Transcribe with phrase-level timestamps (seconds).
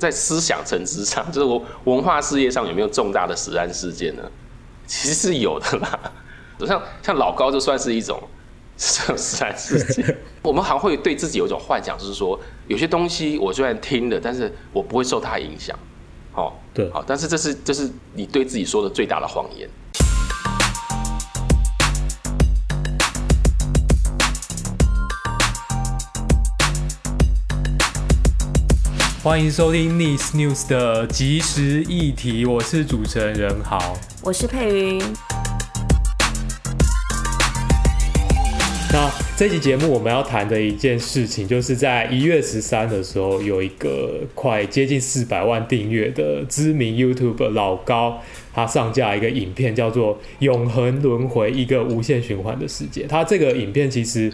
[0.00, 4.22] 在思想层次上， 就是我文化事业上有没有重大的实案事件呢？
[4.86, 6.12] 其实是有的啦。
[6.66, 8.20] 像像老高就算是一种
[8.76, 10.18] 实案事件。
[10.42, 15.78] 我们还会对自己有一种幻想，就是说有些东西我虽然听了，但是我不会受它影响。
[16.32, 19.68] 好，对，好，但是这是这是你对自己说的最大的谎言。
[29.22, 34.98] 欢迎收听 Nice News 的即时议题，我是主持人任豪，我是佩云。
[38.90, 48.22] 那这期节目我们要谈的一件事情，就是在一月十三的时候，有一个快接近四百万订阅的知名 YouTuber 老高，
[48.54, 53.02] 他上架一个影片，叫做《永恒轮回：一个无限循环的世界》。
[53.06, 54.32] 他这个影片其实。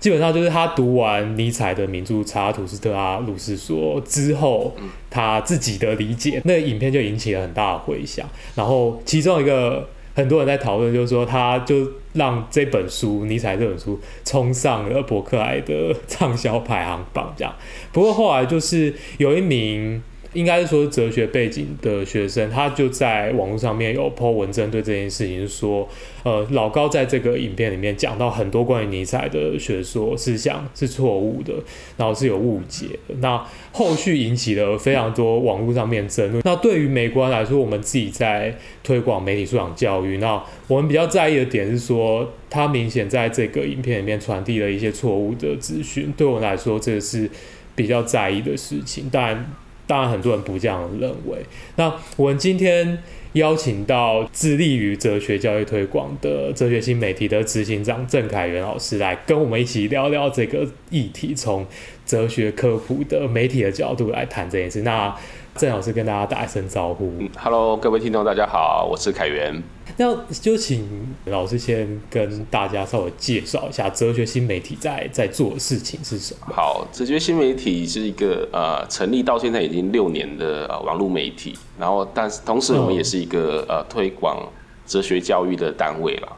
[0.00, 4.74] 基本上就是他读完尼采的名著《查拉图斯特拉如是说》之后，
[5.08, 8.28] 他自己的理解，那影片就引起了很大的回响。
[8.54, 17.54] 然后其中一个很多人在讨论，就是说他就让这本书尼采这本书冲上了博客来的畅销排行榜，这样。
[17.92, 20.02] 不过后来就是有一名。
[20.34, 25.88] 应该是说哲学背景的学生，他就在网络上面有 po 文针对这件事情，说，
[26.24, 31.54] 呃，老高在这个影片里面讲到很多关于尼采的学说思想是错误的，
[31.96, 33.14] 然后是有误解的。
[33.20, 36.42] 那后续引起了非常多网络上面争论。
[36.44, 46.12] 那对于媒观来说，我们自己在推广媒体素养教育，那我们比较在意的点是说，他明显在这个影片里面传递了一些错误的资讯。
[46.16, 47.30] 对我来说，这是
[47.74, 49.46] 比较在意的事情，但。
[49.86, 51.38] 当然，很多人不这样认为。
[51.76, 52.98] 那我们今天
[53.34, 61.66] 邀请到致力于哲学教育推广的哲学新媒体的执行长郑凯源老师来跟我们一起聊聊这个议题，从
[62.06, 64.82] 哲学科普的媒体的角度来谈这件事。
[64.82, 65.14] 那
[65.56, 67.12] 郑老师跟大家打一声招呼。
[67.36, 69.62] ，Hello，各位听众，大家好，我是凯源。
[69.96, 76.54] 那就请老师先跟大家稍微介绍一下哲学新媒体在在做的事情是什么。
[76.54, 84.48] 好，哲学新媒体是一个呃成立到现在已经六年的呃网络媒体，然后但是同时我们也是一个呃推广
[84.86, 86.28] 哲学教育的单位啦。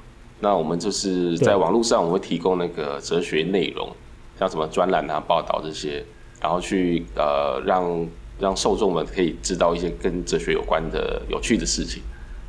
[0.40, 3.90] 那我们就是在网络上我们会提供那个哲学内容，
[4.38, 6.04] 像什么专栏啊、报道这些，
[6.40, 8.06] 然后去呃让。
[8.38, 12.02] 让受众们可以知道一些跟哲学有关的有趣的事情。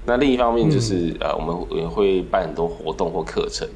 [0.08, 3.68] 那另一方面就是，嗯、呃，我们也会办很多活动或课程，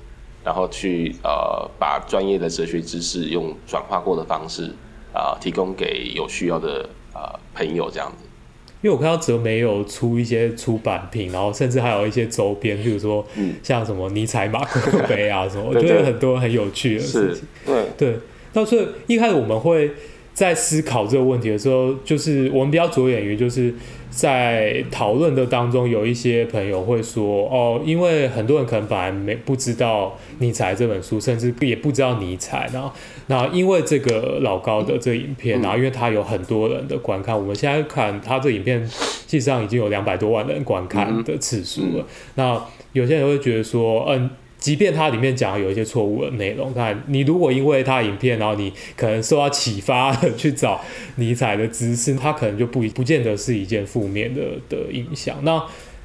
[0.46, 4.74] 然后去呃把专业的哲学知识用转化过的方式
[5.12, 8.24] 啊、呃，提供给有需要的呃朋友这样子。
[8.82, 13.24] 因为我看到哲媒有出一些出版品，然后甚至还有一些周边，比如说
[13.62, 17.46] 像什么尼采马克 杯啊什么，我觉得很多很有趣的事情。
[17.66, 18.20] 对对，
[18.54, 19.92] 那所以一开始我们会。
[20.42, 23.72] 在思考这个问题的时候，就是我们比较着眼于，就是
[24.10, 32.92] 在讨论的当中，有一些朋友会说，哦，因为很多人可能本来没不知道尼采这本书，甚至也不知道尼采，然后，
[33.28, 42.08] 那因为这个老高的这个影片，然后因为他有很多人的观看，我们现在看他这影片，实际上已经有两百多万人观看的次数了。
[42.34, 42.60] 那
[42.94, 44.28] 有些人会觉得说，嗯。
[44.62, 50.80] 即便它里面讲有一些错误的内容，但你如果因为它影片，然后你可能受到启发去找
[51.16, 55.38] 尼采的知识，它可能就不不见得是一件负面的的影响。
[55.44, 55.62] 那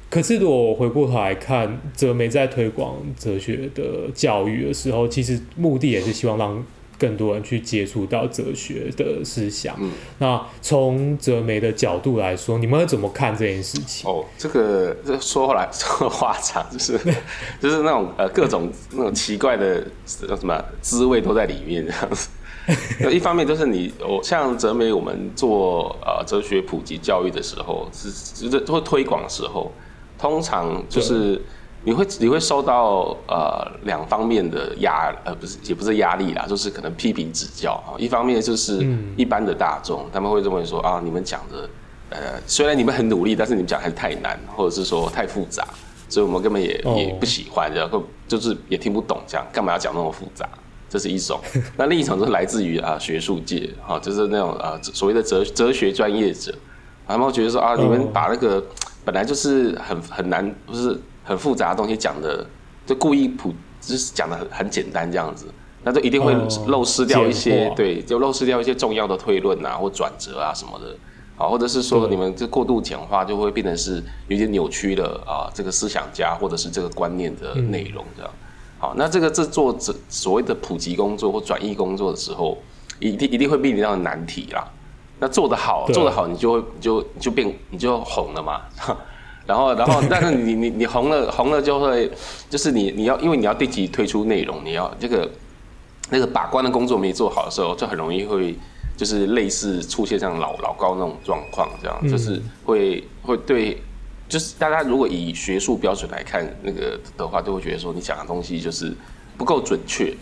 [0.09, 6.65] 可是如果我回过头来看，哲媒在推广哲学的教育的时候，其实目的也是希望让。
[6.99, 9.75] 更多人去接触到哲学的思想。
[9.79, 14.09] 嗯，那从哲媒的角度来说，你们会怎么看这件事情？
[14.09, 16.97] 哦，这个这说来说话长，就是
[17.61, 22.29] 就是那种呃各种那种奇怪的什么滋味都在里面这样子。
[23.11, 29.71] 一方面就是你我像哲媒，我们做呃哲学普及教育的时候，是就是会推广的时候，
[30.17, 31.41] 通常就是。
[31.83, 37.95] 你会你会受到呃两方面的压呃不是也不是压力啦，就是可能批评指教啊。
[37.97, 41.69] 一方面就是一般的大众，嗯、他们会认为说啊，你们讲的
[42.09, 45.65] 呃虽然你们很努力，但是你们讲还是太难，或者是说太复杂，
[46.09, 50.45] 所以我们根本也、哦、也不喜欢，然后就是也听不懂这样，干嘛要讲那么复杂？
[50.89, 51.39] 这是一种。
[51.77, 56.53] 那另一种就是来自于啊学术界啊，就是那种啊所谓的哲哲学专业者，
[57.07, 58.61] 他们会觉得说啊，你们把那个
[59.05, 60.99] 本来就是很很难，不是。
[61.27, 62.45] 很复杂的东西讲的，
[62.85, 65.45] 就故意普，就是讲的很很简单这样子，
[65.83, 66.33] 那就一定会
[66.67, 70.95] 漏失掉一些，对，就漏失掉一些重要的推论啊或转折啊什么的，
[71.37, 78.31] 啊，或者是说你们这过度简化，就会变成是有点扭曲了啊，这个思想家或者是这个观念的内容这样。
[78.79, 82.57] 好，那这个这做这所谓的普及工作或转译工作的时候，
[82.99, 84.65] 一定一定会面临到难题啦。
[85.19, 88.61] 那做得好，做得好，你就会你就你就变你就红了嘛。
[89.47, 92.11] 然后然后，但是你 你你红了红了就会，
[92.49, 95.29] 就是你你要因为你要定期推出内容，你要这个
[96.09, 98.55] 那个把关的工作没做好的时候，就很容易会
[98.97, 103.81] 就是类似出现像老老高那种状况，这样、嗯、就是会会对，
[104.27, 108.93] 就是大家如果以学术标准来看那个的话，就会觉得说你讲的东西就是
[109.37, 110.13] 不够准确。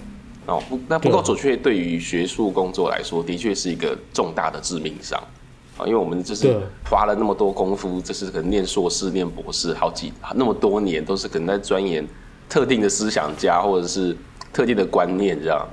[0.48, 5.20] 哦，不，那不够准确，对于学术工作来说，的确是一个重大的致命伤
[5.78, 5.86] 啊！
[5.86, 6.58] 因为我们就是
[6.90, 12.08] 花了那么多功夫，就是可能念硕士、念博士，好几那么多年，都是可能在钻研
[12.48, 14.16] 特定的思想家或者是
[14.54, 15.68] 特定的观念这样。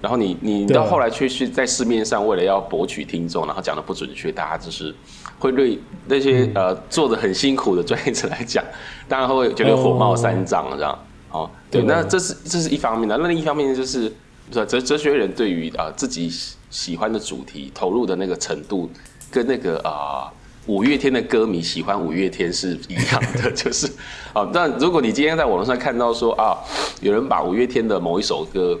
[0.00, 4.92] 然后你你到后来去去在市面上为了要博取听众，然后讲的不准确，大家就是
[5.38, 8.64] 会对那些呃做的很辛苦的专业者来讲，
[9.06, 10.98] 当然会觉得火冒三丈这样。
[11.30, 14.12] 哦，对，那这是这是一方面的，那另一方面就是，
[14.50, 16.30] 哲哲学人对于啊、呃、自己
[16.68, 18.90] 喜欢的主题投入的那个程度，
[19.32, 20.32] 跟那个啊、呃、
[20.66, 23.90] 五月天的歌迷喜欢五月天是一样的， 就是
[24.32, 26.56] 啊，但如果你今天在网络上看到说啊，
[27.00, 28.78] 有人把五月天的某一首歌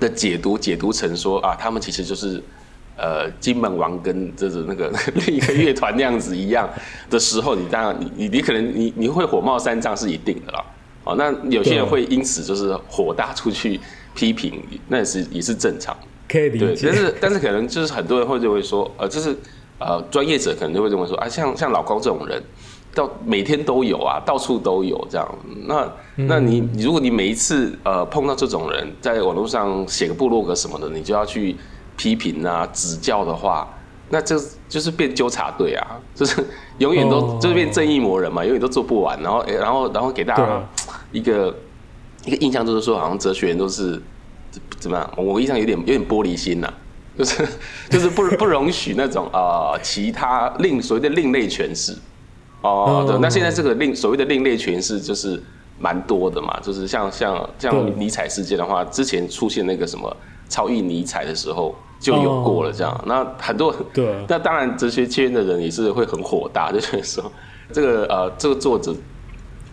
[0.00, 2.42] 的解读解读成说啊，他们其实就是
[2.96, 4.92] 呃金门王跟就是那个
[5.26, 6.68] 另一个乐团那样子一样
[7.08, 10.64] 的时候，你当然你你你可能你你会火冒三丈是一定的啦。
[11.04, 13.80] 哦，那有些人会因此就是火大出去
[14.14, 15.96] 批评，那也是也是正常，
[16.28, 16.90] 可以理解。
[16.90, 19.34] 对，但是但是可能就是很多人会认为说，呃，就是
[19.78, 22.42] 呃专业者可能就会认为说，啊，像像老高这种人，
[22.94, 25.38] 到每天都有啊，到处都有这样。
[25.66, 31.56] 那那你如果你每一次呃碰到这种人，在网络上写个部落格什么的，你就要去
[31.96, 33.68] 批评啊、指教的话。
[34.10, 34.40] 那这
[34.70, 36.42] 就是变纠察队啊， 就是
[36.78, 37.42] 永远都、oh.
[37.42, 39.20] 就是变正义魔人嘛，永远都做不完。
[39.22, 40.66] 然后，然后，然后给大家
[41.12, 41.54] 一个
[42.24, 44.00] 一个印象，就是说，好像哲学人都是
[44.80, 45.12] 怎么样？
[45.14, 46.74] 我印象有点有点玻璃心呐、啊，
[47.18, 47.48] 就是
[47.90, 51.94] 就是不不容许那种啊、呃、其他另所谓的另类诠释
[52.62, 53.04] 哦。
[53.06, 55.42] 对，那现在这个另所谓的另类诠释就是
[55.78, 60.16] 蛮多的嘛，就是像像像尼采事件的话，之前出现那个什么
[60.48, 61.74] 超译尼采的时候。
[62.00, 67.32] 就有过了这样，oh, 那很多对， 那当然哲学圈的人也是会很火大，就是说
[67.72, 68.94] 这个呃这个作者，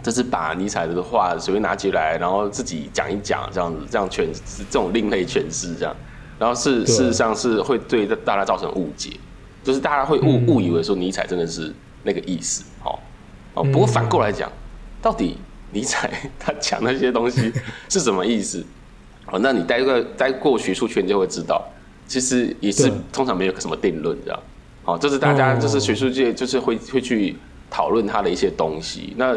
[0.02, 5.96] 就是把尼采的话随便拿起来，然后自己讲一讲这样子，这样诠释这种另类诠释这样，
[6.40, 9.12] 然后是事实上是会对大家造成误解，
[9.64, 11.74] 就是大家会误误以为说尼采真的是
[12.04, 13.00] 那个意思，哦
[13.54, 14.52] 哦，不过反过来讲，
[15.02, 15.38] 到底
[15.72, 17.52] 尼采他讲那些东西
[17.90, 18.64] 是什么意思？
[19.28, 21.64] 哦，那你待过待过学术圈就会知道。
[22.08, 24.40] 其实也是通常没有什么定论，这样，
[24.84, 27.36] 好，就是大家就是学术界就是会会去
[27.68, 29.16] 讨论他的一些东西。
[29.18, 29.36] 那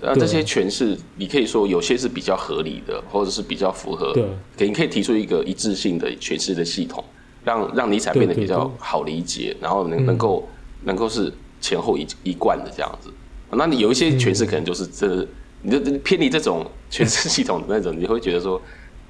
[0.00, 4.12] 呃这些诠释，你可以说有些是比较合理的，或者是比较符合，
[4.56, 7.04] 对，你可以提出一个一致性的诠释的系统，
[7.44, 10.48] 让让尼采变得比较好理解，然后能能够
[10.84, 13.10] 能够是前后一一贯的这样子。
[13.52, 15.26] 那你有一些诠释可能就是这，
[15.62, 18.60] 你就偏离这种诠释系统的那种，你会觉得说，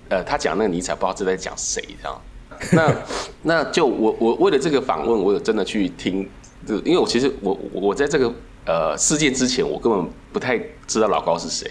[0.08, 2.20] 呃，他讲那个尼采不知道是在讲谁这样。
[2.72, 2.94] 那
[3.42, 6.28] 那就我我为了这个访问，我有真的去听，
[6.66, 8.30] 就因为我其实我我在这个
[8.70, 10.56] 呃事件之前，我根本不太
[10.86, 11.68] 知道老高是谁。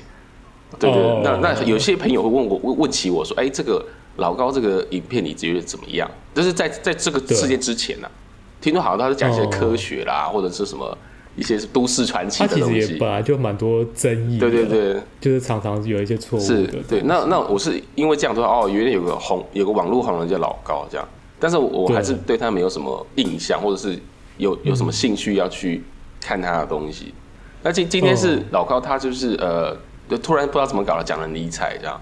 [0.77, 3.85] 对对，对，那那有些朋友会问我问问起我说，哎，这个
[4.17, 6.09] 老高这个影片你觉得怎么样？
[6.35, 8.11] 就是在在这个事件之前呢、啊，
[8.59, 10.97] 听说好像他是讲一些科学啦，或者是什么。
[11.35, 14.37] 一些都市传奇的东西，其实也本来就蛮多争议。
[14.37, 16.41] 对对对，就是常常有一些错误。
[16.41, 17.01] 是，对。
[17.03, 21.07] 那那我是因为这样说哦，原来有个红，有个网络红人叫老高这样，
[21.39, 23.97] 但是我还是对他没有什么印象，或者是
[24.35, 25.81] 有有什么兴趣要去
[26.21, 27.13] 看他的东西。
[27.15, 27.21] 嗯、
[27.63, 29.75] 那今今天是老高，他就是呃，
[30.09, 32.01] 就突然不知道怎么搞了，讲了尼采这样，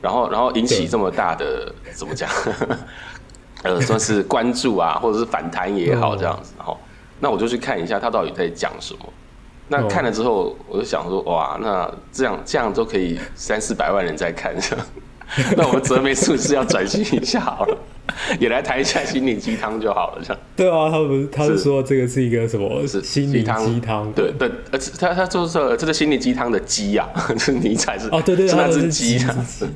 [0.00, 2.28] 然后然后引起这么大的怎么讲，
[3.62, 6.78] 呃，算是关注啊，或者是反弹也好这样子，然后。
[7.20, 9.00] 那我就去看一下他到底在讲什么。
[9.68, 14.54] 那看了之后，我就想说，哇，那这样这样都可以三四百万人在看，
[15.56, 17.78] 那我们哲媒是不是要转型一下好了，
[18.38, 20.42] 也来谈一下心灵鸡汤就好了，这样。
[20.56, 22.86] 对啊，他不是，他是说这个是一个什么？
[22.86, 24.12] 是心灵鸡汤。
[24.12, 27.08] 对对，而且他他就是说这个心灵鸡汤的鸡啊，
[27.38, 29.68] 是尼采是哦，对对，是那只鸡这样子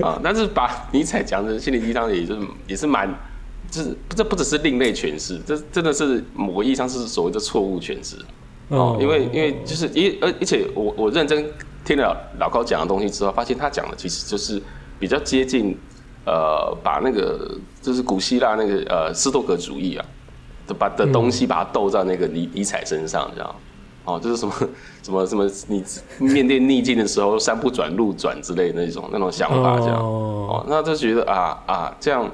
[0.00, 0.20] 啊。
[0.22, 3.08] 但是把尼采讲成心灵鸡汤也是也是蛮。
[3.70, 8.16] 就是这不只是另类诠释，这真的是某个意义上是所谓的错误诠释
[8.68, 8.96] 哦。
[8.98, 11.44] 因为因为就是因而而且我我认真
[11.84, 14.58] 听了老高讲的东西之后，发现他讲的其实就是
[14.98, 15.76] 比较接近
[16.28, 20.04] 呃，把那个就是古希腊那个呃斯多葛主义啊
[20.66, 23.54] 的把的东西把它斗在那个尼尼采身上这样
[24.04, 24.52] 哦，就是什么
[25.02, 25.50] 什么什么
[26.18, 32.30] 你面对逆境的时候山不转路转之类的那种那种想法这样哦，那就觉得啊啊这样。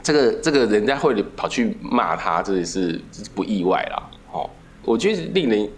[0.00, 2.98] 这个这个人家会跑去骂他，这也是
[3.34, 4.02] 不意外啦。
[4.32, 4.48] 哦，
[4.82, 5.68] 我觉得令人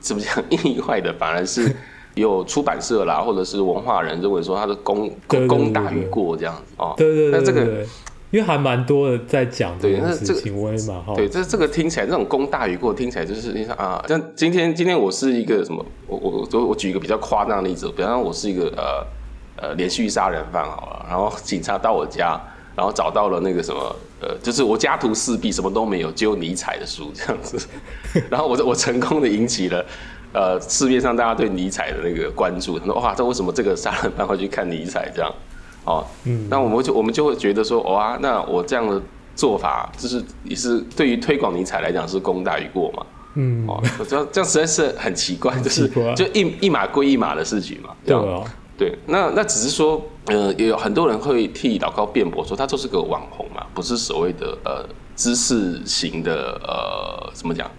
[0.00, 1.76] 怎么讲意外的，反而是
[2.14, 6.94] 有出版社啦，或者是文化人认为说他的功功大于过这样子哦。
[6.96, 7.84] 对对对，那这个
[8.30, 11.14] 因为还蛮多的在讲这件事情，我也蛮好。
[11.14, 15.84] 对，这这个听起来这种功大于过，听起来就是你想啊，像今天今天我是一个什么？
[16.06, 22.40] 我我我我举一个比较夸张的例子，比方说我是一个呃呃连续杀人犯好了，然后警察到我家。
[22.76, 27.56] 然后找到了那个什么，呃，就是我家徒四壁，什么都没有，只有尼采的书这样子。
[28.28, 29.86] 然后我我成功的引起了，
[30.34, 32.78] 呃，市面上大家对尼采的那个关注。
[32.78, 35.32] 他说哇，这为什么这个杀人犯会去看尼采这样？
[35.84, 39.00] 哦，嗯，那我们就我们就会觉得说，哇，那我这样的
[39.34, 43.06] 做法，就是也是对于推广尼采来讲是功大于过嘛。
[43.36, 47.90] 嗯，哦，这样这样实在是很奇怪，就是就一一码归一码的事情嘛。
[48.04, 48.42] 对啊。
[48.76, 57.70] 对，那那只是说，呃，也有很多人会替老高辩驳，说他就是个网红嘛，不是所谓的呃知识型的呃怎么讲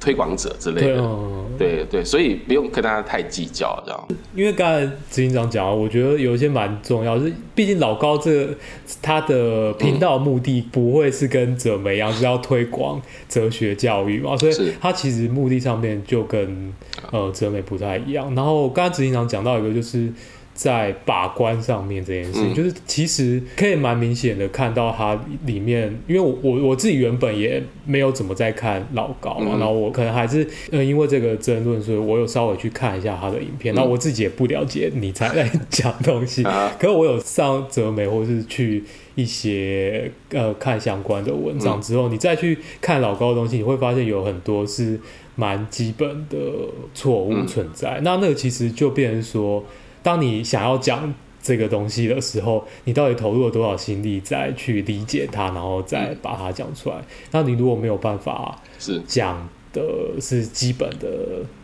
[0.00, 0.86] 推广者之类的。
[0.86, 4.08] 对、哦、对对，所以不用跟大家太计较这样。
[4.34, 8.54] 因为刚才执行长讲，我觉得有一些蛮重要，是毕竟老高这个
[9.02, 16.72] 他的频道目的不会是跟哲媒一样，是要推广哲学教育嘛，所以他其实目的上面就跟
[17.10, 18.34] 呃哲美不太一样。
[18.34, 20.12] 然后刚才执行长讲到一个就是。
[20.58, 38.82] 在把关上面这件事情，嗯、就是其实可以蛮明显的看到它里面，因为我我我自己原本也没有怎么在看老高嘛，嗯、然后我可能还是呃因为这个争论，所以我有稍微去看一下他的影片，那、嗯、我自己也不了解你才在讲东西，嗯、 可是我有上哲媒或是去
[39.14, 44.98] 一些呃看相关的文章之后，嗯、你再去看老高的东西，你会发现有很多是
[45.36, 46.36] 蛮基本的
[46.92, 49.64] 错误存在，嗯、那那个其实就变成说。
[50.08, 51.12] 当你想要讲
[51.42, 56.96] 这个东西的时候，你到底投入了多少心力再去理解它，然后再把它讲出来？
[56.96, 59.82] 嗯、那你如果没有办法是讲的
[60.18, 61.08] 是基本的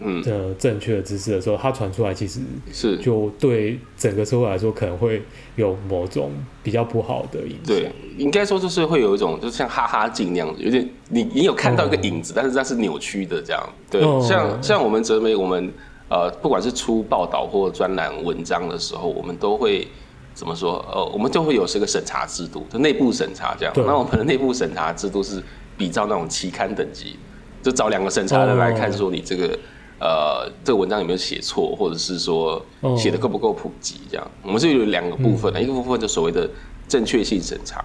[0.01, 5.23] 嗯的正确的知识的时候，它传出来其实是就对整个社会来说可能会
[5.57, 6.31] 有某种
[6.63, 7.69] 比较不好的影响。
[7.69, 13.67] 对，应该说就是会有一种就是像哈哈镜那样子，有点你你有看到一个影子，嗯、但是它是扭曲的这样。
[13.91, 15.73] 对，嗯、像像我们哲美我们。
[16.11, 19.89] 呃，不管是出报道或专栏文章的时候，我们都会
[20.35, 20.85] 怎么说？
[20.93, 23.73] 呃，我们就会有这个审查制度，就内部审查这样。
[23.73, 25.43] 对那我们的内部审查制度是
[25.79, 27.17] 比照那种期刊等级，
[27.63, 29.57] 就找两个审查人来看，说你这个、oh.
[30.01, 32.65] 呃这个文章有没有写错，或者是说
[32.97, 34.31] 写的够不够普及这样。
[34.43, 36.49] 我们是有两个部分的，嗯、一个部分就所谓的
[36.87, 37.83] 正确性审查，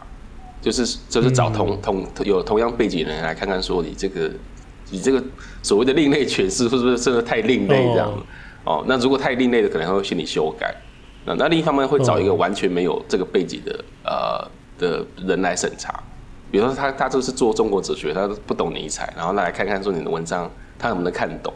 [0.61, 4.29] 就是就是找同、嗯、同有同样背景的人来看看，说你这个。
[4.91, 5.23] 你这个
[5.61, 8.09] 所谓的另类诠释，是不是真的太另类这样？
[8.63, 10.75] 哦，哦，那如果太另类的，可能还会心理修改。
[11.25, 16.01] 那那另一方面会找一个完全没有这个背景的呃的人来审查。
[16.51, 21.53] 比如说他他就是做中国哲学，他不懂尼采，然后来看看说你的文章他能不能看懂？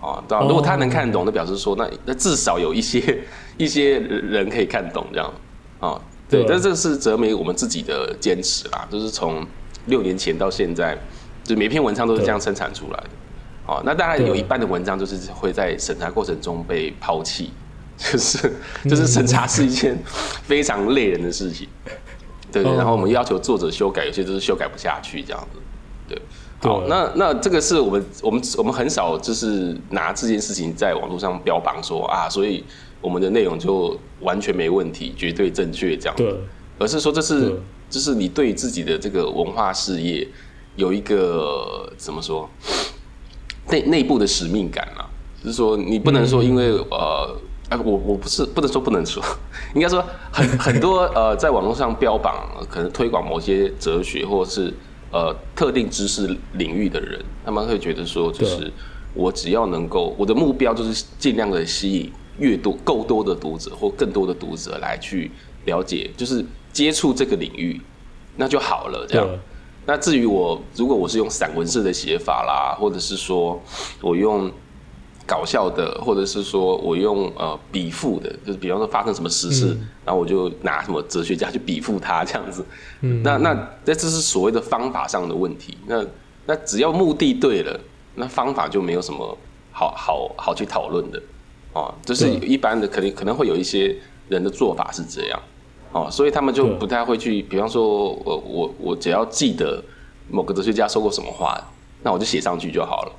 [0.00, 0.44] 哦，对吧？
[0.46, 3.18] 如果他能看懂，那表示说那那至少有一些
[3.58, 5.32] 一些人可以看懂这样。
[5.80, 9.44] 哦，对，但这是哲媒我们自己的坚持啦，就是从
[9.86, 10.96] 六年前到现在。
[11.48, 13.10] 就每篇文章都是这样生产出来的，
[13.66, 17.50] 哦，那当然有一半的文章就是会在审查过程中被抛弃，
[17.96, 18.52] 就是
[18.84, 19.98] 就是审查是一件
[20.42, 21.66] 非常累人的事情，
[22.52, 25.58] 对对，然后我们要求作者修改，有些就是修改不下去这样子，
[26.06, 26.20] 对，
[26.60, 32.62] 好，那那这个是我们我们我们很少就是拿这件事情在网络上标榜说啊，所以
[33.00, 36.36] 我们的内容就完全没问题，绝对正确这样，对，
[36.78, 37.58] 而是说这是对。
[37.90, 40.28] 就是你对自己的这个文化事业。
[40.78, 42.48] 有一个怎么说
[43.68, 45.10] 内内部的使命感啊，
[45.42, 47.36] 就是说你不能说因为、嗯、呃，
[47.70, 49.20] 哎，我我不是不能说不能说，
[49.74, 54.72] 应该说很很多 呃，在网络上标榜可能推广某些哲学或者是
[55.10, 58.72] 呃特定知识领域的人，他们会觉得说，就是
[59.14, 65.28] 我只要能够，我的目标就是尽量的吸引越多够多的读者或更多的读者来去
[65.64, 67.80] 了解，就是接触这个领域，
[68.36, 69.28] 那就好了，这样。
[69.88, 73.58] 那至于我，如果我是用散文式的写法啦，或者是说
[74.02, 74.52] 我用
[75.26, 82.62] 搞笑的，或者是说我用呃比附的，就是比方说发生什么实事，嗯、然后我就拿什么哲学家去比附他这样子。
[83.00, 83.54] 嗯，那那
[83.86, 85.78] 那这是所谓的方法上的问题。
[85.86, 86.04] 那
[86.44, 87.80] 那只要目的对了，
[88.14, 89.38] 那方法就没有什么
[89.72, 91.18] 好好好去讨论的
[91.72, 91.94] 哦。
[92.04, 93.96] 就是一般的，肯定可能会有一些
[94.28, 95.40] 人的做法是这样。
[95.92, 99.82] 哦，所以他们就不太会去，比方说我我我只要记得
[100.30, 101.58] 某个哲学家说过什么话，
[102.02, 103.12] 那我就写上去就好了。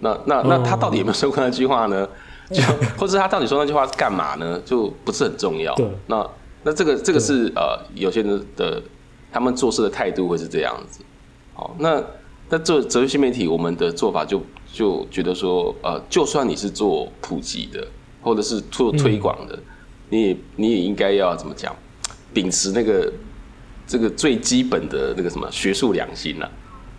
[0.00, 2.08] 那那那他到底有没有说过那句话呢？
[2.52, 2.62] 就
[2.96, 4.60] 或者他到底说那句话是干嘛呢？
[4.64, 5.74] 就不是很重要。
[5.74, 6.30] 对，那
[6.62, 8.80] 那这个这个是呃有些人的
[9.32, 11.00] 他们做事的态度会是这样子。
[11.54, 12.00] 好，那
[12.48, 14.40] 那做哲学新媒体，我们的做法就
[14.72, 17.84] 就觉得说，呃，就算你是做普及的，
[18.22, 19.62] 或者是做推广的，嗯、
[20.10, 21.74] 你也你也应该要怎么讲，
[22.36, 23.10] 秉持那个
[23.86, 26.50] 这个最基本的那个什么学术良心啊，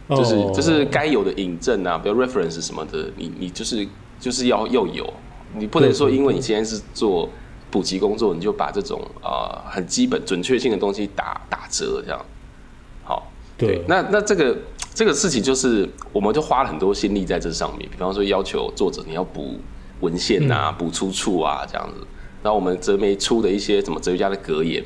[0.09, 3.87] 就是、哦、就是该有的引证啊，比如 reference 什么的，你你就是
[4.19, 5.13] 就是要要有，
[5.55, 7.29] 你不能说因为你现在是做
[7.69, 12.25] 补习工作，你就把这种啊、呃、很基本准确性的东西打打折这样。
[13.03, 14.57] 好对，那那这个
[14.95, 17.87] 这个事情就是，我们就花了很多心力在这上面。
[17.91, 19.59] 比方说，要求作者你要补
[19.99, 22.07] 文献啊，补、嗯、出处啊，这样子。
[22.41, 24.83] 然后我们哲媒出的一些什么哲学家的格言，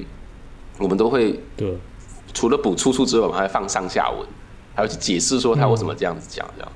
[0.81, 1.77] 我们都会对，
[2.33, 4.27] 除了补出处之外，我们还会放上下文，
[4.75, 6.71] 还要去解释说他为什么这样子讲，这样。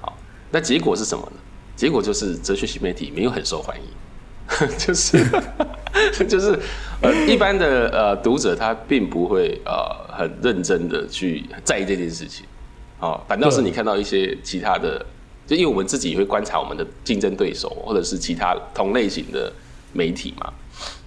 [0.00, 0.16] 好，
[0.50, 1.40] 那结果是什么呢？
[1.76, 5.18] 结果就是哲学新媒体没有很受欢迎， 就是。
[6.28, 6.56] 就是
[7.00, 9.72] 呃，一般的呃读者他并不会呃
[10.16, 12.46] 很认真的去在意这件事情，
[13.00, 15.04] 哦，反倒是你看到一些其他的，
[15.46, 19.52] 就因为我们自己也会观察我们的竞争对手或者是其他同类型的
[19.92, 20.52] 媒体嘛，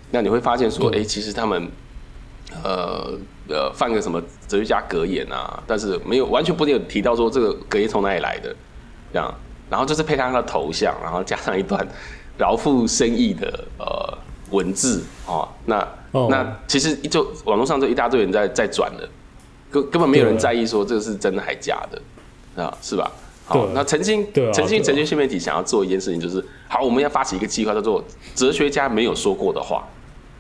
[0.09, 1.69] 那你会发现说，哎、欸，其实他们
[2.63, 3.13] 呃
[3.49, 8.55] 呃犯个什么哲学家格言啊，但是没有完全不会有提到说这个格言从哪里来的，
[9.13, 9.33] 这样，
[9.69, 11.87] 然后就是配上他的头像，然后加上一段
[12.37, 14.17] 饶富深意的呃。
[14.51, 16.29] 文字哦，那、oh.
[16.29, 19.09] 那其实就网络上就一大堆人在在转的，
[19.71, 23.09] 根根本没有人在意说这个是真的还假的啊，是吧？
[23.45, 28.03] 好，那曾经曾经曾经新媒体想要做一件事情，就是好，我们要发起一个计划，叫做
[28.35, 29.87] “哲学家没有说过的话”，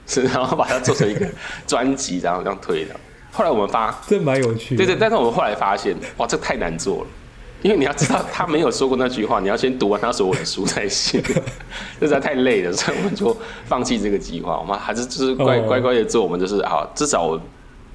[0.07, 1.27] 是 然后把它做成一个
[1.65, 2.95] 专辑，然后这样推的。
[3.31, 7.07] 后来我们发， 这蛮有趣的，对对，但是我们后来发现，哇，这太难做了。
[7.61, 11.21] 因为你要知道，他没有说过那句话，你要先读完他所有的书才行，
[12.01, 14.57] 这实在太累了，所以我们就放弃这个计划。
[14.59, 17.39] 我们还是就是乖乖乖的做，我们就是啊，至少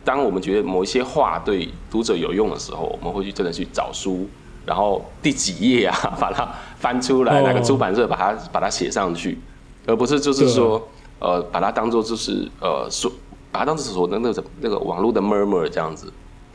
[0.04, 4.28] 当我们觉得某一些话对读者有用的时候，我们会去真的去找书，
[4.64, 6.48] 然后第几页啊，把它
[6.78, 9.36] 翻出来，那个出版社把它把它写上去，
[9.84, 13.10] 而不是就是说呃，把它当做就是呃说，
[13.50, 16.12] 把它当做所那那个那个网络的 murmur 这样子。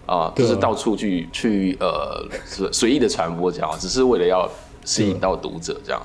[0.08, 2.28] 啊，就是到处去去呃
[2.74, 4.50] 随意的传播这样，只是为了要
[4.84, 6.02] 吸引到读者这样。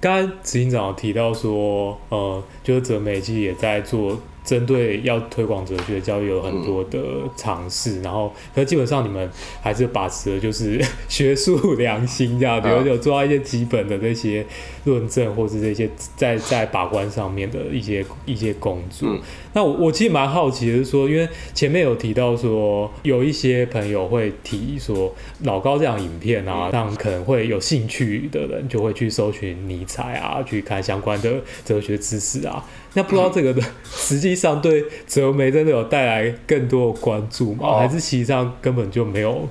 [0.00, 4.16] 刚刚执行长提到说，呃，就是哲美其实也在做。
[4.42, 6.98] 针对要推广哲学教育有很多的
[7.36, 9.30] 尝试，然后，可基本上你们
[9.62, 14.44] 还是把持的就是学术良心这样，比如有做到一些基本的那些
[14.84, 19.08] 论证，或是这些在在把关上面的一些一些工作。
[19.52, 32.64] 那我我其实蛮好奇的是说，因为前面有提到说，有一些朋友会提说老高这样影片啊，让可能会有兴趣的人就会去搜寻尼采啊，去看相关的哲学知识啊。
[32.94, 37.78] 那不知道这个的 实际上对哲媒真的有带来更多的关注吗？
[37.78, 39.48] 还是其实上根本就没有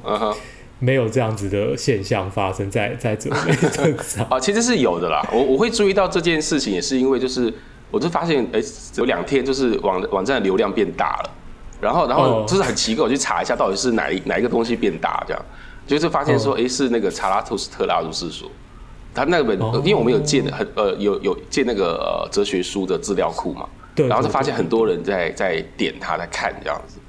[0.79, 3.51] 没有这样子的现象发生在在哲媒
[4.01, 4.25] 上？
[4.29, 5.21] 啊， 其实是有的啦。
[5.31, 7.53] 我我会注意到这件事情，也是因为就是
[7.91, 8.59] 我就发现，哎，
[8.95, 11.31] 有两天就是网网站的流量变大了，
[11.81, 15.45] 然后然后就是很奇怪，我去查一下到底是哪一哪一个东西变大，这样。
[15.85, 18.49] 就是发现说，哎，是那个查拉图斯特拉如是说。
[19.11, 26.99] 他那本，因为我们有借很呃有有借那个呃哲学书的资料库嘛，对，然后就发现很多人在在点他在看这样子，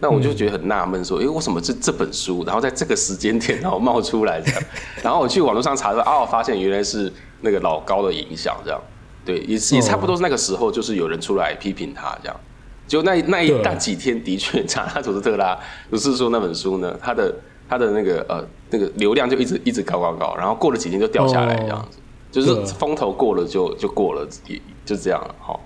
[0.00, 4.62] 那我就觉得很纳闷，说，哎，为什么这这本书，然后在这个时间点然后冒出来这样，
[5.02, 8.80] 然后我去网络上查说，啊，我发现原来是那个老高的影响这样，
[9.24, 12.36] 对，也也差不多是那个时候，就是有人出来批评他这样，
[12.86, 15.58] 就那那一那几天的确查拉图斯特拉
[15.90, 17.34] 不是说那本书呢，他的。
[17.70, 22.00] 他的那个呃那个流量就一直一直高高高，然后过了几天就掉下来这样子，哦、
[22.32, 25.60] 就是风头过了就就过了，也就这样了哈。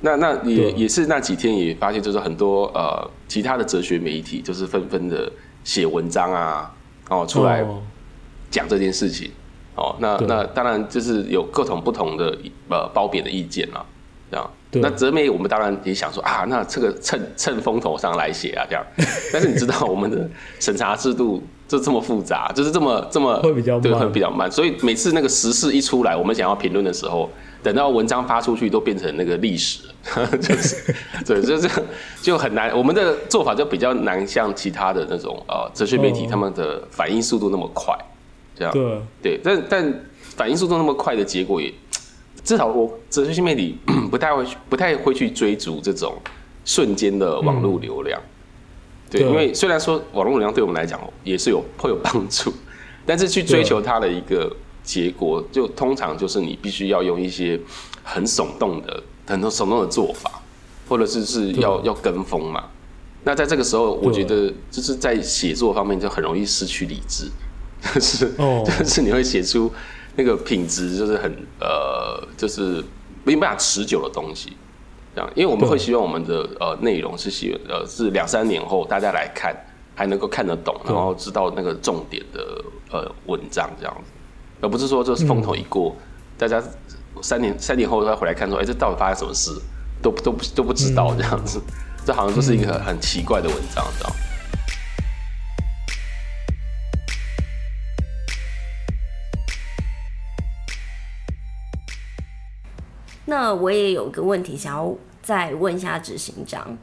[0.00, 5.30] 那那也也是那几天也发现，就是很多呃其他的哲学媒体就是纷纷的
[5.62, 6.74] 写文章啊，
[7.08, 7.64] 哦出来
[8.50, 9.30] 讲这件事情
[9.74, 9.94] 哦。
[9.98, 12.36] 那那当然就是有各种不同的
[12.68, 13.84] 呃褒贬的意见了，
[14.30, 14.50] 这样。
[14.72, 18.86] 那哲媒我们当然也想说啊，那这个趁趁风头上来写啊，这样。
[19.32, 24.50] 但是你知道我们的审查制度就这么复杂，就是这么这么会比较慢，对，会比较慢。
[24.50, 27.30] 所以每次那个时事一出来，我们想要评论的时候，
[27.62, 29.82] 等到文章发出去都变成那个历史，
[30.42, 30.92] 就是
[31.24, 31.82] 对，就这样
[32.20, 32.76] 就很难。
[32.76, 37.96] 我们的做法就比较难，像其他的那种呃哲学媒体，他们的反应速度那么快，
[38.56, 39.40] 这样对对。
[39.44, 40.04] 但但
[40.36, 41.72] 反应速度那么快的结果也。
[42.42, 43.76] 至少我哲学新媒体
[44.10, 46.16] 不太会不太会去追逐这种
[46.64, 48.39] 瞬间的网络流量，嗯、
[49.10, 52.52] 对，因为虽然说网络流量对我们来讲也是有会有帮助，
[53.04, 57.60] 但是去追求它的一个结果，就通常就是你必须要用一些
[58.04, 60.40] 很耸动的很多耸动的做法，
[60.88, 62.64] 或者是是要要跟风嘛，
[63.24, 67.30] 那在这个时候，我觉得就是在写作方面就很容易失去理智，
[67.94, 69.70] 就是哦， 就是你会写出
[70.16, 72.82] 那个品质就是很呃，就是
[73.24, 74.52] 没办法持久的东西，
[75.14, 79.54] 这样，因为我们会希望我们的呃内容是希呃是两三年后大家来看
[79.94, 84.10] 还能够看得懂，然后知道那个重点的呃文章这样子，
[84.60, 86.02] 而不是说就是风头一过，嗯、
[86.38, 86.62] 大家
[87.22, 89.50] 三年三年后再回来看说，哎，这到底发生什么事，
[90.00, 91.58] 都都不都不知道这样子。
[91.58, 94.10] 嗯这好像就是一个很奇怪的文章，知道
[103.30, 106.76] 那我也有一个问题想要再问一下执行长，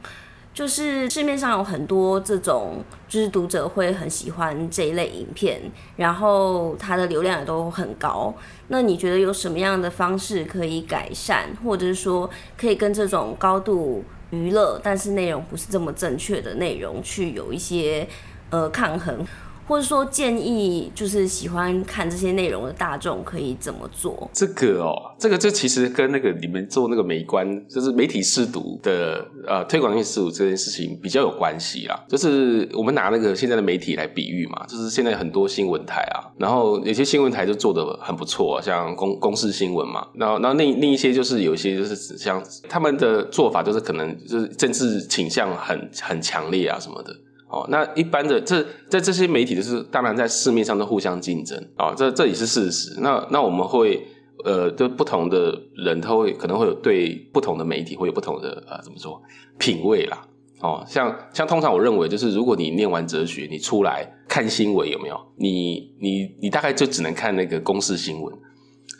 [0.54, 5.60] 就是市面上有很多这种，就是读者会很喜欢这一类影片，
[5.96, 8.34] 然后它的流量也都很高。
[8.68, 18.08] 那你觉得有什么样的方式可以改善，或者是说可以跟这种高度娱乐，但是内容不是这么正确的内容，去有一些
[18.48, 19.22] 呃抗衡，
[19.68, 24.28] 或者说建议，就是喜欢看这些内容的大众可以怎么做？
[24.32, 32.02] 这个哦，这个这其实跟那个你们做那个媒观，就是媒体试读的呃推广性试读这件事情比较有关系啦。
[32.08, 47.14] 就是我们拿那个现在的媒体来比喻嘛，就是现在很多新闻台啊，然后有些新闻台就做的很不错，像公公视新闻嘛，然后然后另另一些就是有一些就是像他们的做法就是可能就是政治倾向很很强烈啊什么的。
[47.50, 53.00] 哦，那一般的这在这些媒体就是当然在市面上都互相竞争啊，这这也是事实。
[53.00, 54.06] 那那我们会
[54.44, 59.18] 呃，对不同的人，他会可能会有对不同的媒体会有不同的呃怎么说
[59.58, 60.26] 品味啦。
[60.60, 65.18] 哦，像像通常我认为就是如果你念完哲学，你出来看新闻有没有？
[65.36, 68.34] 你你你大概就只能看那个公视新闻。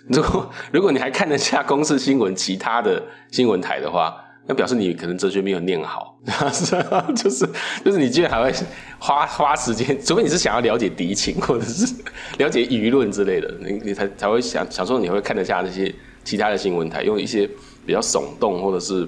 [0.09, 4.25] 如果如果你还看得下公视新闻其他的新闻台的话。
[4.51, 6.19] 那表示你可能哲学没有念好，
[7.15, 7.47] 就是
[7.85, 8.51] 就是你居然还会
[8.99, 11.95] 花花时间，除非你是想要了解敌情或者是
[12.39, 17.47] 了解舆论之类的，你你才才会想想说你会看得下那些其他的新闻台，用一些
[17.85, 19.07] 比较耸动或者是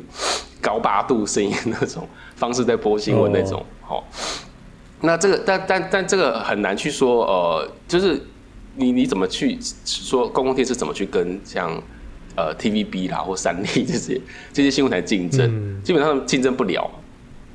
[0.60, 3.64] 高八度声音那种方式在播新闻那种。
[3.80, 4.04] 好、哦，
[5.00, 8.20] 那这个但但但这个很难去说，呃，就是
[8.76, 11.82] 你你怎么去说公共电视怎么去跟像。
[12.36, 14.20] 呃，TVB 啦或三立这些
[14.52, 16.90] 这些新闻台竞争，嗯、基本上竞争不了，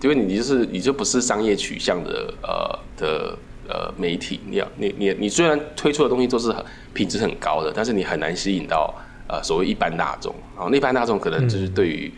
[0.02, 8.94] 因为你你就是你就不是商业取向的呃的呃媒体，你要你你你虽然推出的东西都是很品质很高的，但是你很难吸引到
[9.28, 12.12] 呃所谓一般大众，然后那一般大众可能就是对于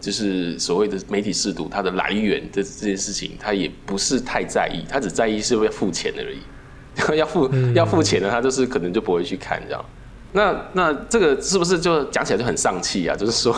[0.00, 9.84] 就是所谓的媒体识读它的来源这这件事情，他也不是太在意，他只在意是不是要付钱的而已， 要付、嗯、要付钱的，他就是可能就不会去看这样。
[10.32, 13.16] 那那这个是不是就讲起来就很丧气啊？
[13.16, 13.52] 就是说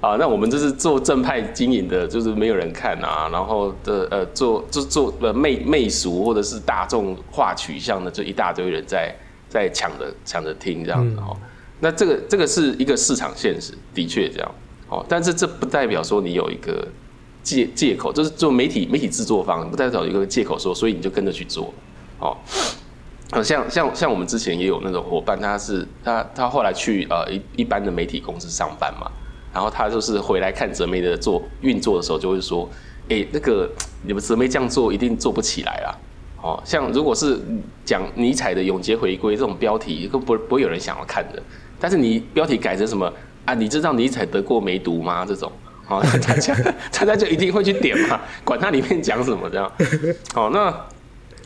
[0.00, 9.14] 啊，那我们这是做正派经营的，就是没有人看啊，然后的呃做就做呃媚媚俗或者是大众化取向的，就一大堆人在
[9.48, 11.30] 在抢着抢着听这样子哦。
[11.34, 11.40] 嗯、
[11.80, 14.54] 那这个这个是一个市场现实，的确这样
[14.88, 15.04] 哦。
[15.08, 16.86] 但是这不代表说你有一个
[17.42, 21.72] 借借口，就是做媒体媒体制作方不代表有一个借口说，所以你就跟着去做
[22.18, 22.36] 哦。
[23.42, 29.10] 像像像我们之前也有那种伙伴，他是他他后来去呃一一般的媒体公司上班嘛，
[29.52, 32.68] 然后他就是回来看泽梅的做运作的时候，就会说，
[33.10, 33.70] 哎、那个
[34.02, 35.94] 你们泽梅这样做一定做不起来啦。
[36.40, 37.38] 哦，像如果是
[37.84, 41.42] 讲尼采的永劫回归这种标题，都不不会有人想要看的。
[41.78, 43.12] 但是你标题改成什么
[43.44, 43.52] 啊？
[43.52, 45.26] 你知道尼采得过梅毒吗？
[45.26, 45.52] 这种，
[45.88, 46.54] 哦， 大家
[46.92, 49.70] 大家就一定会去点嘛，管它里面讲什么这样。
[50.34, 50.74] 哦，那。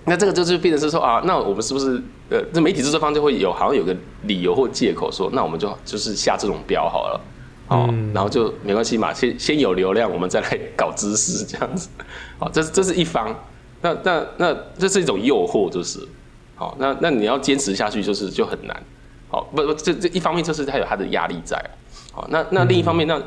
[0.05, 7.21] 那这个就是变成是说啊，那我们是不是呃，这媒体制作方就会有好像有个理由或借口说，那我们就就是下这种标好了，
[7.69, 11.89] 哦，嗯、然后就没关系嘛，先先有流量，我们再来搞知识这样子，
[12.41, 13.33] 哦，这这是一方，
[13.81, 16.01] 那那那这是一种诱惑，就是，
[16.57, 18.83] 好，那那你要坚持下去就是就很难，
[19.29, 21.65] 好，不不，这这一方面就是它有它的压力在，
[22.11, 23.23] 好，那那另一方面，那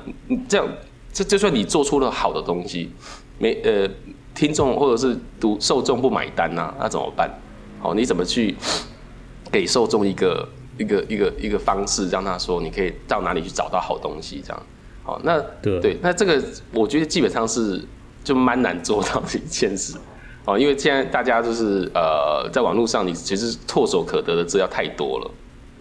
[0.49, 0.67] 这样
[1.13, 2.91] 这就算你做出了好的东西，
[3.39, 3.89] 没呃。
[4.35, 7.31] 听众或者是读受众不买单呐、啊，那怎么办？
[7.79, 8.53] 好，你怎么去
[9.51, 14.43] 给受众一个一个一个一个方式，让他说你可以到哪里去找到好东西？
[14.45, 14.63] 这样，
[15.03, 16.43] 好，那对对，那这个
[16.73, 17.81] 我觉得基本上是
[18.23, 19.97] 就蛮难做到的一件事
[20.45, 25.31] 哦，因为现在大家就是呃，在网络上你其实唾手可得的资料太多了，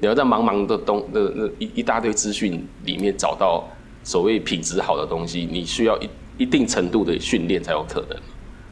[0.01, 3.64] 你要在茫茫的东那那一一大堆资讯里面找到
[4.05, 8.17] 所谓品质好的东西，你需要一一定程度的训练才有可能。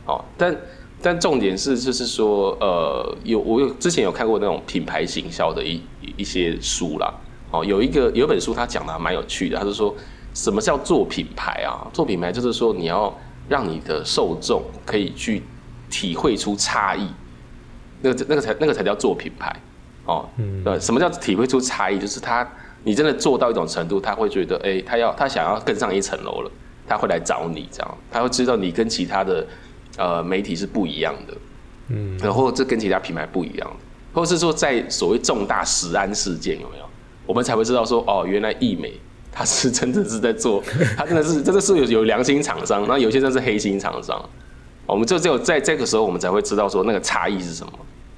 [0.07, 0.57] 哦，但
[1.01, 5.83] 但重点是，就是说，呃，有我有之前有看过那种品牌行销的一
[6.17, 7.13] 一些书啦。
[7.51, 9.59] 哦，有一个有一本书，他讲的还蛮有趣的。
[9.59, 9.95] 他是说，
[10.33, 11.87] 什么叫做品牌啊？
[11.93, 13.13] 做品牌就是说，你要
[13.49, 15.43] 让你的受众可以去
[15.91, 17.07] 体会出差异，
[18.01, 19.55] 那个那个才那个才叫做品牌
[20.07, 20.27] 哦。
[20.39, 21.99] 嗯，呃，什么叫体会出差异？
[21.99, 22.49] 就是他
[22.85, 26.51] 你真的做到一种程度，他会觉得，哎、欸，他要他想要更上一层楼了，
[26.87, 29.47] 他会来找你，这样他会知道你跟其他的
[29.97, 31.35] 呃媒体是不一样的，
[31.89, 33.77] 嗯，然后这跟其他品牌不一样的，
[34.13, 36.85] 或者是说在所谓重大食安事件有没有，
[37.27, 38.93] 我们才会知道说，哦，原来易美。
[39.35, 40.63] 他是真的是在做，
[40.95, 44.23] 他真的是真的是有有良心厂商，那有些真的是黑心厂商。
[44.85, 47.73] 我们就只有在这个时候，我们才会知道说那个差异是什么。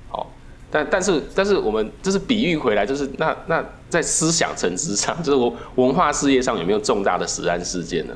[0.08, 0.28] 好，
[0.72, 8.14] 但但是但是我们就是比喻回来，就是那那在思想层次上，就是我文化事业上有没有重大的食安事件呢？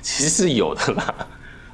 [0.00, 1.12] 其实是有的啦。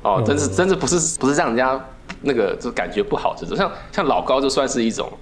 [0.04, 1.84] 哦，真是真是不是不是让人家
[2.22, 5.12] 那个就感觉不好，这种像像老高就算是一种。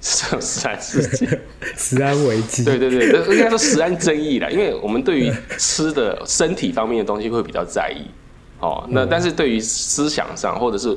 [0.00, 1.40] 食食安事件，
[1.76, 8.06] 食安危机，对对对，应该说食安争议啦，因为我们对于吃的身体方面的东西会比较在意，
[8.60, 10.96] 哦，那但是对于思想上或者是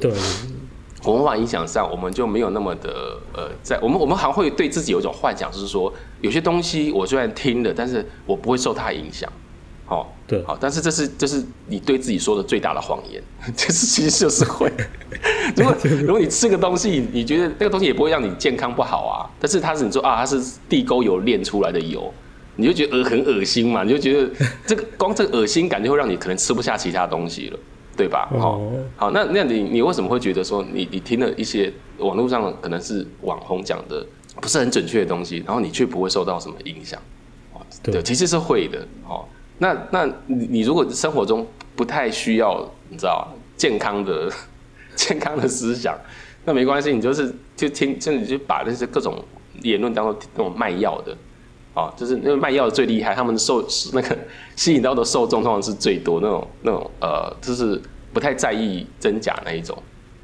[1.04, 9.27] 文化影响上，我们就没有那么的呃，在我们我们还会对自己有一种幻想，就是说有些东西我虽然听了，但是我不会受它影响。
[9.91, 13.21] 哦，对，好，但是这是这是你对自己说的最大的谎言，
[13.58, 14.71] 这是其实就是会。
[15.58, 22.10] 如果如果你吃个东西，你觉得那个东西也不会让你健康不好啊，但是它是你说啊，它是地沟油炼出来的油，
[22.56, 24.30] 你就觉得恶很恶心嘛，你就觉得
[24.65, 27.60] 这个光这个恶心感就会让你可能吃不下其他东西了，
[27.97, 28.30] 对吧？
[28.32, 34.08] 哦，好，那那你你为什么会觉得说你你听了一些网络上可能是网红讲的
[34.39, 36.97] 不是很准确的东西，然后你却不会受到什么影响？
[37.84, 39.25] 对，其实是会的，哦。
[39.62, 41.45] 那那你你如果生活中
[41.76, 44.28] 不太需要你知道健康的
[44.97, 45.95] 健康的思想，
[46.45, 49.24] 那没关系，你就是就听，就你就把那些各种
[49.62, 51.15] 言论当做那种卖药的
[51.76, 54.17] 啊，就是那个卖药的最厉害，他们受那个
[54.56, 57.80] 吸引到的受众通常是最多那种那种呃，就是
[58.12, 59.78] 不太在意真假那一种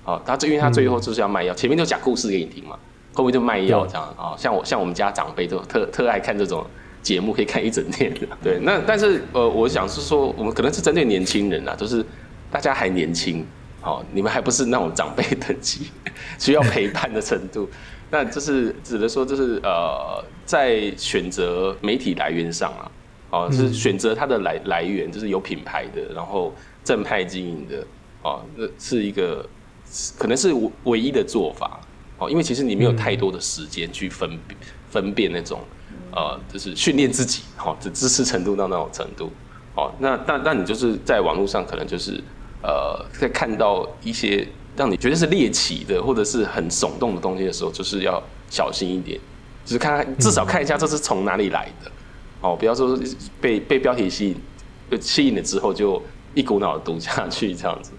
[0.04, 2.76] 啊，他最因为他最后就是要卖药，前面就讲故事给你听嘛，
[3.13, 6.65] 后面就卖药这样啊，像我像我们家长辈都特特爱看这种。
[7.08, 8.60] 节目可以看一整天的， 对。
[8.62, 12.06] 那但是呃，我想是说，我们可能是针对年轻人啊，就是
[12.52, 13.46] 大家还年轻，
[13.80, 15.88] 好，你们还不是那种长辈等级
[16.38, 17.70] 需要陪伴的程度。
[18.12, 22.91] 那就是只能说，就是呃，在选择媒体来源上啊，
[23.30, 27.88] 哦，就是选择它的来来源，就是有品牌的，然后正派经营的，
[28.22, 29.48] 哦，那是一个
[30.17, 31.80] 可能是唯一的做法，
[32.17, 34.38] 哦，因为其实你没有太多的时间去分
[34.89, 35.62] 分辨那种。
[36.12, 39.32] 呃，就是训练自己，好、哦，这知识程度到那种程度，
[39.76, 42.24] 哦，那那那你就是在网络上可能就是
[42.63, 49.20] 呃，在看到一些让你觉得是猎奇的或者是很耸动的东西的时候，就是要小心一点，
[49.65, 51.91] 就是看看至少看一下这是从哪里来的，
[52.41, 52.98] 哦，不要说
[53.39, 54.30] 被被标题吸
[54.91, 56.02] 引，吸引了之后就
[56.34, 57.91] 一股脑的读下去这样子，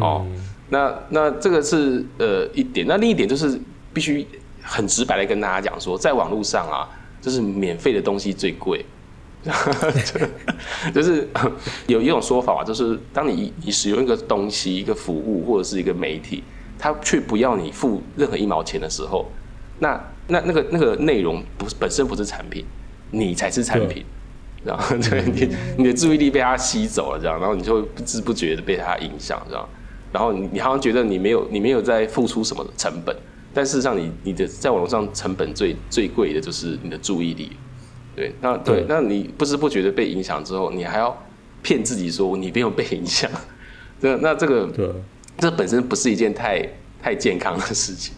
[0.00, 0.26] 哦，
[0.68, 3.60] 那那这个是呃一点，那另一点就是
[3.92, 4.26] 必须
[4.62, 6.88] 很直白的跟大家讲说，在网络上啊。
[7.24, 8.84] 就是免费的东西最贵，
[10.92, 11.26] 就是
[11.88, 16.44] 有一种说法啊，就是当你你使用一个东西、一个服务或者是一个媒体，
[16.78, 19.24] 它却不要你付任何一毛钱的时候，
[19.78, 22.62] 那那那个那个内容不是本身不是产品，
[23.10, 24.04] 你才是产品，
[24.62, 29.66] 然后对你你的注意力被它吸走了，这样，然后你就会不知不觉的被它影响，这样，
[30.12, 33.16] 然后你你好像觉得你没有你没有在付出什么成本。
[33.54, 37.52] 但事实上你，你你的在网络上成本最最贵的就是你的注意力，
[38.16, 41.16] 对，那对，那你不知不觉的被影响之后，你还要
[41.62, 43.30] 骗自己说你没有被影响，
[44.00, 44.90] 那那这个，对，
[45.38, 46.68] 这本身不是一件太
[47.00, 48.12] 太健康的事情。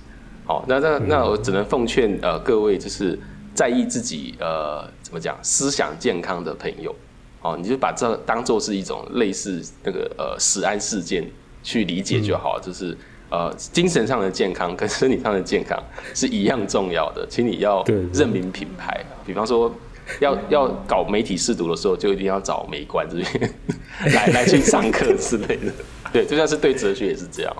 [0.46, 3.18] 好，那那那我只能奉劝呃各位就是
[3.54, 6.94] 在意自己呃怎么讲思想健康的朋友，
[7.42, 11.30] 哦，你就把这当做是一种类似那个呃死安事件
[11.62, 12.96] 去理解就好，嗯、就是。
[13.28, 15.76] 呃，精神上的健康跟身体上的健康
[16.14, 19.04] 是一样重要的，请你要认明品牌。
[19.26, 19.72] 比方说
[20.20, 23.54] 要，要要搞媒体试读的时候，就一定要找美观这边
[24.14, 25.72] 来来去上课之类的。
[26.12, 27.56] 对，就算是对哲学也是这样。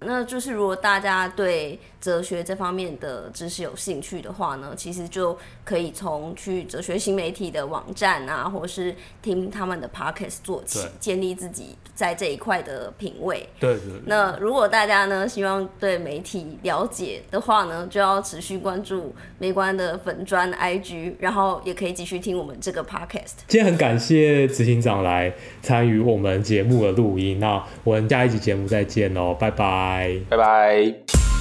[0.00, 13.48] 那就是如果大家对哲学这方面的知识有兴趣的话呢，其实就可以从去哲学新媒体的网站啊，或是听他们的 podcast 做起，建立自己在这一块的品味。
[13.58, 14.02] 对，对对。
[14.04, 23.36] 那如果大家呢希望对媒体了解的话呢，就要持续关注美观的粉砖 IG，然后也可以继续听我们这个 podcast。
[23.48, 30.20] 今天很感谢执行长来参与我们节目的录音，那我们下一集节目再见喽，拜拜。
[30.28, 31.33] 拜拜。